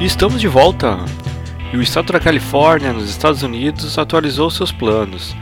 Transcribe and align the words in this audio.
Estamos 0.00 0.40
de 0.40 0.46
volta! 0.46 0.96
E 1.72 1.76
o 1.76 1.82
estado 1.82 2.12
da 2.12 2.20
Califórnia, 2.20 2.92
nos 2.92 3.10
Estados 3.10 3.42
Unidos, 3.42 3.98
atualizou 3.98 4.48
seus 4.48 4.70
planos 4.70 5.34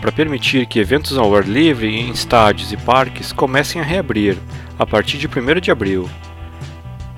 para 0.00 0.10
permitir 0.10 0.64
que 0.64 0.78
eventos 0.78 1.18
ao 1.18 1.36
ar 1.36 1.46
livre 1.46 1.94
em 1.94 2.10
estádios 2.10 2.72
e 2.72 2.78
parques 2.78 3.30
comecem 3.30 3.78
a 3.78 3.84
reabrir 3.84 4.38
a 4.78 4.86
partir 4.86 5.18
de 5.18 5.28
1 5.28 5.60
de 5.60 5.70
abril. 5.70 6.08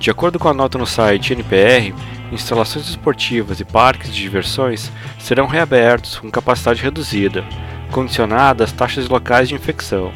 De 0.01 0.11
acordo 0.11 0.41
com 0.41 0.49
a 0.49 0.53
nota 0.53 0.77
no 0.77 0.85
site 0.85 1.33
NPR, 1.33 1.95
instalações 2.33 2.89
esportivas 2.89 3.61
e 3.61 3.65
parques 3.65 4.13
de 4.13 4.21
diversões 4.21 4.91
serão 5.21 5.47
reabertos 5.47 6.19
com 6.19 6.33
capacidade 6.33 6.83
reduzida, 6.83 7.45
condicionada 7.93 8.65
às 8.65 8.73
taxas 8.73 9.09
locais 9.09 9.49
de 9.49 9.55
infecção. 9.55 10.13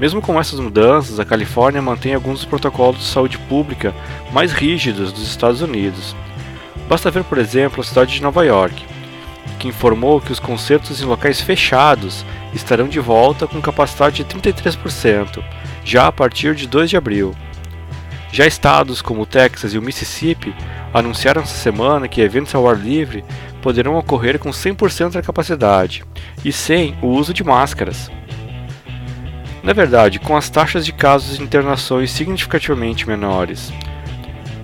Mesmo 0.00 0.22
com 0.22 0.40
essas 0.40 0.58
mudanças, 0.58 1.20
a 1.20 1.26
Califórnia 1.26 1.82
mantém 1.82 2.14
alguns 2.14 2.38
dos 2.38 2.46
protocolos 2.46 3.00
de 3.00 3.04
saúde 3.04 3.36
pública 3.36 3.94
mais 4.32 4.50
rígidos 4.50 5.12
dos 5.12 5.28
Estados 5.28 5.60
Unidos. 5.60 6.16
Basta 6.88 7.10
ver, 7.10 7.22
por 7.22 7.36
exemplo, 7.36 7.82
a 7.82 7.84
cidade 7.84 8.14
de 8.14 8.22
Nova 8.22 8.42
York, 8.42 8.82
que 9.58 9.68
informou 9.68 10.18
que 10.18 10.32
os 10.32 10.40
concertos 10.40 11.02
em 11.02 11.04
locais 11.04 11.42
fechados 11.42 12.24
estarão 12.54 12.88
de 12.88 12.98
volta 12.98 13.46
com 13.46 13.60
capacidade 13.60 14.24
de 14.24 14.24
33%, 14.24 15.44
já 15.84 16.06
a 16.06 16.12
partir 16.12 16.54
de 16.54 16.66
2 16.66 16.88
de 16.88 16.96
abril. 16.96 17.36
Já 18.32 18.46
estados 18.46 19.02
como 19.02 19.22
o 19.22 19.26
Texas 19.26 19.74
e 19.74 19.78
o 19.78 19.82
Mississippi 19.82 20.54
anunciaram 20.94 21.42
essa 21.42 21.58
semana 21.58 22.08
que 22.08 22.22
eventos 22.22 22.54
ao 22.54 22.66
ar 22.66 22.78
livre 22.78 23.22
poderão 23.60 23.96
ocorrer 23.96 24.38
com 24.38 24.48
100% 24.48 25.12
da 25.12 25.22
capacidade 25.22 26.04
e 26.42 26.50
sem 26.50 26.96
o 27.02 27.08
uso 27.08 27.34
de 27.34 27.44
máscaras. 27.44 28.10
Na 29.62 29.72
verdade, 29.72 30.18
com 30.18 30.36
as 30.36 30.48
taxas 30.48 30.86
de 30.86 30.92
casos 30.92 31.38
e 31.38 31.42
internações 31.42 32.10
significativamente 32.10 33.06
menores, 33.06 33.72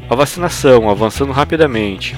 a 0.09 0.15
vacinação 0.15 0.89
avançando 0.89 1.33
rapidamente, 1.33 2.17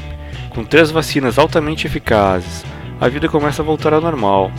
com 0.50 0.64
três 0.64 0.90
vacinas 0.90 1.38
altamente 1.38 1.86
eficazes, 1.86 2.64
a 3.00 3.08
vida 3.08 3.28
começa 3.28 3.62
a 3.62 3.64
voltar 3.64 3.92
ao 3.92 4.00
normal. 4.00 4.50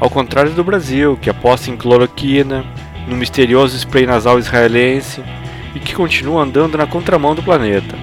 Ao 0.00 0.08
contrário 0.08 0.52
do 0.52 0.64
Brasil, 0.64 1.18
que 1.20 1.30
aposta 1.30 1.70
em 1.70 1.76
cloroquina, 1.76 2.64
no 3.06 3.16
misterioso 3.16 3.76
spray 3.76 4.06
nasal 4.06 4.38
israelense 4.38 5.22
e 5.74 5.80
que 5.80 5.94
continua 5.94 6.42
andando 6.42 6.78
na 6.78 6.86
contramão 6.86 7.34
do 7.34 7.42
planeta. 7.42 7.96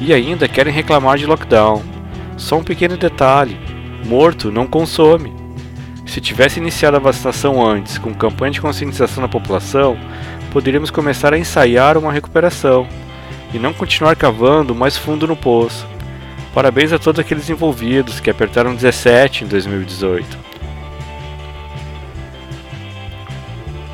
E 0.00 0.12
ainda 0.12 0.48
querem 0.48 0.72
reclamar 0.72 1.18
de 1.18 1.26
lockdown. 1.26 1.82
Só 2.36 2.58
um 2.58 2.64
pequeno 2.64 2.96
detalhe: 2.96 3.58
morto 4.04 4.50
não 4.50 4.66
consome. 4.66 5.41
Se 6.12 6.20
tivesse 6.20 6.60
iniciado 6.60 6.94
a 6.98 7.00
vacinação 7.00 7.66
antes, 7.66 7.96
com 7.96 8.12
campanha 8.12 8.52
de 8.52 8.60
conscientização 8.60 9.22
da 9.22 9.28
população, 9.30 9.96
poderíamos 10.52 10.90
começar 10.90 11.32
a 11.32 11.38
ensaiar 11.38 11.96
uma 11.96 12.12
recuperação 12.12 12.86
e 13.54 13.58
não 13.58 13.72
continuar 13.72 14.14
cavando 14.14 14.74
mais 14.74 14.94
fundo 14.94 15.26
no 15.26 15.34
poço. 15.34 15.86
Parabéns 16.52 16.92
a 16.92 16.98
todos 16.98 17.18
aqueles 17.18 17.48
envolvidos 17.48 18.20
que 18.20 18.28
apertaram 18.28 18.74
17 18.74 19.44
em 19.44 19.46
2018. 19.46 20.38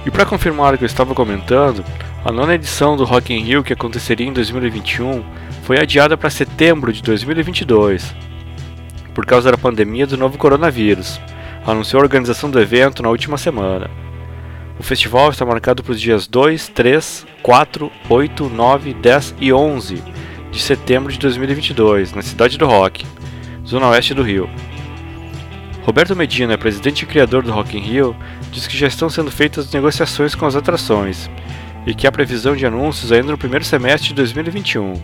E 0.05 0.11
para 0.11 0.27
confirmar 0.27 0.75
o 0.75 0.77
que 0.77 0.83
eu 0.83 0.87
estava 0.87 1.15
comentando, 1.15 1.85
a 2.25 2.33
nona 2.33 2.57
edição 2.57 2.97
do 2.97 3.05
Rock 3.05 3.33
in 3.33 3.45
Rio 3.45 3.63
que 3.63 3.75
aconteceria 3.75 4.27
em 4.27 4.33
2021 4.33 5.23
foi 5.63 5.79
adiada 5.79 6.17
para 6.17 6.31
setembro 6.31 6.93
de 6.93 7.01
2022 7.01 8.13
por 9.15 9.25
causa 9.25 9.53
da 9.53 9.57
pandemia 9.57 10.05
do 10.05 10.17
novo 10.17 10.37
coronavírus 10.37 11.21
anunciou 11.73 12.01
a 12.01 12.05
organização 12.05 12.51
do 12.51 12.59
evento 12.59 13.03
na 13.03 13.11
última 13.11 13.37
semana. 13.37 13.91
O 14.79 14.83
festival 14.83 15.29
está 15.29 15.45
marcado 15.45 15.83
para 15.83 15.93
os 15.93 16.01
dias 16.01 16.27
2, 16.27 16.69
3, 16.69 17.27
4, 17.43 17.93
8, 18.09 18.49
9, 18.49 18.95
10 18.95 19.35
e 19.39 19.53
11 19.53 20.03
de 20.51 20.61
setembro 20.61 21.13
de 21.13 21.19
2022, 21.19 22.15
na 22.15 22.23
Cidade 22.23 22.57
do 22.57 22.67
Rock, 22.67 23.05
zona 23.67 23.89
oeste 23.89 24.15
do 24.15 24.23
Rio. 24.23 24.49
Roberto 25.85 26.17
Medina, 26.17 26.57
presidente 26.57 27.03
e 27.03 27.07
criador 27.07 27.43
do 27.43 27.53
Rock 27.53 27.77
in 27.77 27.81
Rio, 27.81 28.17
diz 28.51 28.67
que 28.67 28.77
já 28.77 28.87
estão 28.87 29.11
sendo 29.11 29.31
feitas 29.31 29.71
negociações 29.71 30.35
com 30.35 30.47
as 30.47 30.57
atrações 30.57 31.29
e 31.87 31.95
que 31.95 32.07
há 32.07 32.13
previsão 32.13 32.57
de 32.57 32.65
anúncios 32.65 33.13
ainda 33.13 33.33
no 33.33 33.39
primeiro 33.39 33.65
semestre 33.65 34.09
de 34.09 34.15
2021. 34.15 34.95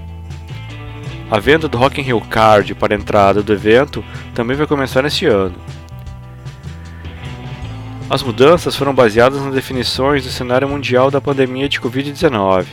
A 1.30 1.38
venda 1.38 1.68
do 1.68 1.76
Rock 1.76 2.00
in 2.00 2.04
Rio 2.04 2.20
Card 2.22 2.74
para 2.74 2.94
a 2.94 2.98
entrada 2.98 3.42
do 3.42 3.52
evento 3.52 4.02
também 4.34 4.56
vai 4.56 4.66
começar 4.66 5.02
neste 5.02 5.26
ano. 5.26 5.54
As 8.08 8.22
mudanças 8.22 8.76
foram 8.76 8.94
baseadas 8.94 9.42
nas 9.42 9.54
definições 9.54 10.24
do 10.24 10.30
cenário 10.30 10.68
mundial 10.68 11.10
da 11.10 11.22
pandemia 11.22 11.68
de 11.68 11.80
Covid-19 11.80 12.66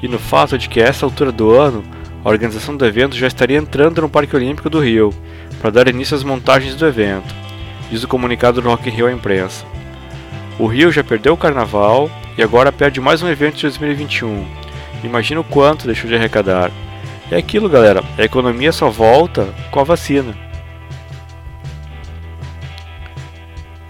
e 0.00 0.06
no 0.06 0.20
fato 0.20 0.56
de 0.56 0.68
que 0.68 0.80
a 0.80 0.84
essa 0.84 1.04
altura 1.04 1.32
do 1.32 1.50
ano 1.50 1.82
a 2.24 2.28
organização 2.28 2.76
do 2.76 2.86
evento 2.86 3.16
já 3.16 3.26
estaria 3.26 3.58
entrando 3.58 4.00
no 4.00 4.08
Parque 4.08 4.36
Olímpico 4.36 4.70
do 4.70 4.80
Rio 4.80 5.12
para 5.60 5.70
dar 5.70 5.88
início 5.88 6.16
às 6.16 6.22
montagens 6.22 6.76
do 6.76 6.86
evento, 6.86 7.34
diz 7.90 8.04
o 8.04 8.08
comunicado 8.08 8.60
do 8.60 8.68
Rock 8.68 8.88
in 8.88 8.92
Rio 8.92 9.06
à 9.06 9.12
imprensa. 9.12 9.64
O 10.58 10.66
Rio 10.66 10.92
já 10.92 11.02
perdeu 11.02 11.34
o 11.34 11.36
carnaval 11.36 12.08
e 12.36 12.42
agora 12.42 12.70
perde 12.70 13.00
mais 13.00 13.20
um 13.20 13.28
evento 13.28 13.56
de 13.56 13.62
2021. 13.62 14.46
Imagina 15.02 15.40
o 15.40 15.44
quanto 15.44 15.86
deixou 15.86 16.08
de 16.08 16.14
arrecadar. 16.14 16.70
É 17.30 17.36
aquilo, 17.36 17.68
galera, 17.68 18.02
a 18.16 18.22
economia 18.22 18.70
só 18.70 18.88
volta 18.88 19.48
com 19.72 19.80
a 19.80 19.84
vacina. 19.84 20.47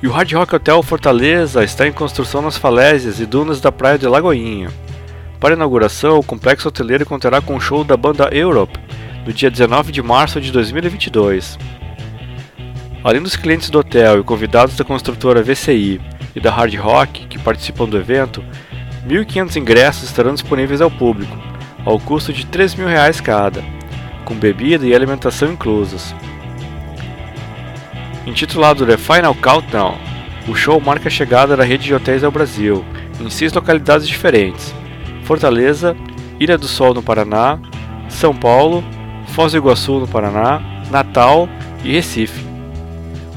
E 0.00 0.06
o 0.06 0.12
Hard 0.12 0.32
Rock 0.32 0.54
Hotel 0.54 0.80
Fortaleza 0.80 1.64
está 1.64 1.86
em 1.86 1.92
construção 1.92 2.40
nas 2.40 2.56
falésias 2.56 3.18
e 3.18 3.26
dunas 3.26 3.60
da 3.60 3.72
praia 3.72 3.98
de 3.98 4.06
Lagoinha. 4.06 4.70
Para 5.40 5.54
a 5.54 5.56
inauguração, 5.56 6.18
o 6.18 6.22
complexo 6.22 6.68
hoteleiro 6.68 7.04
contará 7.04 7.40
com 7.40 7.56
o 7.56 7.60
show 7.60 7.82
da 7.82 7.96
banda 7.96 8.28
Europe 8.32 8.78
no 9.26 9.32
dia 9.32 9.50
19 9.50 9.90
de 9.90 10.00
março 10.00 10.40
de 10.40 10.52
2022. 10.52 11.58
Além 13.02 13.20
dos 13.20 13.34
clientes 13.34 13.70
do 13.70 13.80
hotel 13.80 14.20
e 14.20 14.24
convidados 14.24 14.76
da 14.76 14.84
construtora 14.84 15.42
VCI 15.42 16.00
e 16.34 16.40
da 16.40 16.52
Hard 16.52 16.74
Rock 16.76 17.26
que 17.26 17.38
participam 17.38 17.88
do 17.88 17.98
evento, 17.98 18.42
1.500 19.04 19.56
ingressos 19.56 20.04
estarão 20.04 20.32
disponíveis 20.32 20.80
ao 20.80 20.92
público, 20.92 21.36
ao 21.84 21.98
custo 21.98 22.32
de 22.32 22.42
R$ 22.42 22.48
3.000 22.52 23.20
cada, 23.20 23.64
com 24.24 24.34
bebida 24.34 24.86
e 24.86 24.94
alimentação 24.94 25.52
inclusos. 25.52 26.14
Intitulado 28.26 28.84
The 28.84 28.96
Final 28.96 29.34
Countdown, 29.34 29.96
o 30.46 30.54
show 30.54 30.80
marca 30.80 31.08
a 31.08 31.10
chegada 31.10 31.56
da 31.56 31.64
rede 31.64 31.84
de 31.84 31.94
hotéis 31.94 32.24
ao 32.24 32.30
Brasil, 32.30 32.84
em 33.20 33.30
seis 33.30 33.52
localidades 33.52 34.06
diferentes: 34.06 34.74
Fortaleza, 35.24 35.96
Ilha 36.38 36.58
do 36.58 36.68
Sol 36.68 36.94
no 36.94 37.02
Paraná, 37.02 37.58
São 38.08 38.34
Paulo, 38.34 38.84
Foz 39.28 39.52
do 39.52 39.58
Iguaçu 39.58 40.00
no 40.00 40.08
Paraná, 40.08 40.60
Natal 40.90 41.48
e 41.82 41.92
Recife. 41.92 42.46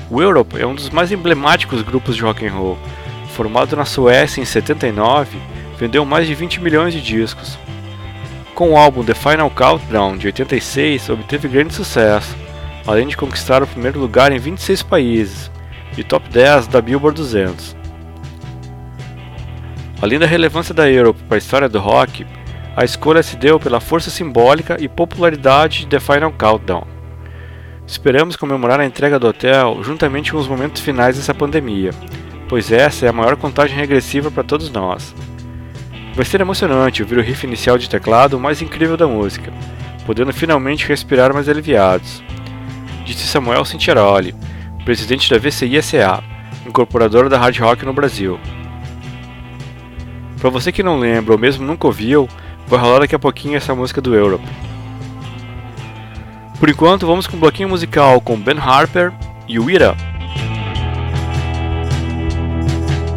O 0.09 0.21
Europe 0.21 0.59
é 0.59 0.65
um 0.65 0.75
dos 0.75 0.89
mais 0.89 1.11
emblemáticos 1.11 1.81
grupos 1.81 2.15
de 2.15 2.23
rock 2.23 2.45
and 2.45 2.51
roll. 2.51 2.77
Formado 3.29 3.77
na 3.77 3.85
Suécia 3.85 4.41
em 4.41 4.45
79, 4.45 5.37
vendeu 5.79 6.03
mais 6.03 6.27
de 6.27 6.35
20 6.35 6.61
milhões 6.61 6.93
de 6.93 7.01
discos. 7.01 7.57
Com 8.53 8.71
o 8.71 8.77
álbum 8.77 9.05
The 9.05 9.13
Final 9.13 9.49
Countdown 9.49 10.17
de 10.17 10.27
86, 10.27 11.09
obteve 11.09 11.47
grande 11.47 11.73
sucesso 11.73 12.35
além 12.85 13.07
de 13.07 13.17
conquistar 13.17 13.61
o 13.61 13.67
primeiro 13.67 13.99
lugar 13.99 14.31
em 14.31 14.39
26 14.39 14.83
países 14.83 15.51
e 15.97 16.03
top 16.03 16.29
10 16.29 16.67
da 16.67 16.81
Billboard 16.81 17.17
200. 17.17 17.75
Além 20.01 20.17
da 20.17 20.25
relevância 20.25 20.73
da 20.73 20.89
Europe 20.89 21.21
para 21.27 21.37
a 21.37 21.39
história 21.39 21.69
do 21.69 21.79
rock, 21.79 22.25
a 22.75 22.83
escolha 22.83 23.21
se 23.21 23.35
deu 23.35 23.59
pela 23.59 23.79
força 23.79 24.09
simbólica 24.09 24.77
e 24.79 24.87
popularidade 24.87 25.81
de 25.81 25.87
The 25.87 25.99
Final 25.99 26.31
Countdown. 26.31 26.87
Esperamos 27.85 28.35
comemorar 28.35 28.79
a 28.79 28.85
entrega 28.85 29.19
do 29.19 29.27
hotel 29.27 29.79
juntamente 29.83 30.31
com 30.31 30.37
os 30.37 30.47
momentos 30.47 30.81
finais 30.81 31.17
dessa 31.17 31.33
pandemia, 31.33 31.91
pois 32.47 32.71
essa 32.71 33.05
é 33.05 33.09
a 33.09 33.13
maior 33.13 33.35
contagem 33.35 33.77
regressiva 33.77 34.31
para 34.31 34.43
todos 34.43 34.71
nós. 34.71 35.13
Vai 36.15 36.25
ser 36.25 36.41
emocionante 36.41 37.03
ouvir 37.03 37.17
o 37.17 37.21
riff 37.21 37.45
inicial 37.45 37.77
de 37.77 37.89
teclado 37.89 38.39
mais 38.39 38.61
incrível 38.61 38.97
da 38.97 39.07
música, 39.07 39.51
podendo 40.05 40.33
finalmente 40.33 40.87
respirar 40.87 41.33
mais 41.33 41.47
aliviados 41.47 42.23
disse 43.13 43.27
Samuel 43.27 43.65
Cincheroli, 43.65 44.35
presidente 44.83 45.29
da 45.29 45.37
VCI-SA, 45.37 46.23
incorporadora 46.65 47.29
da 47.29 47.37
hard 47.37 47.57
rock 47.59 47.85
no 47.85 47.93
Brasil. 47.93 48.39
Para 50.39 50.49
você 50.49 50.71
que 50.71 50.83
não 50.83 50.99
lembra 50.99 51.33
ou 51.33 51.39
mesmo 51.39 51.65
nunca 51.65 51.87
ouviu, 51.87 52.27
vai 52.67 52.79
rolar 52.79 52.99
daqui 52.99 53.15
a 53.15 53.19
pouquinho 53.19 53.57
essa 53.57 53.75
música 53.75 54.01
do 54.01 54.15
Europe. 54.15 54.45
Por 56.59 56.69
enquanto, 56.69 57.07
vamos 57.07 57.27
com 57.27 57.37
um 57.37 57.39
bloquinho 57.39 57.69
musical 57.69 58.21
com 58.21 58.39
Ben 58.39 58.57
Harper 58.57 59.11
e 59.47 59.59
Wira. 59.59 59.95